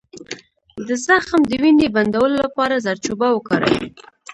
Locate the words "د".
0.87-0.89, 1.49-1.51